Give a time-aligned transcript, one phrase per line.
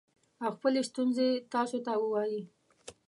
[0.43, 2.41] او خپلې ستونزې تاسو ته ووايي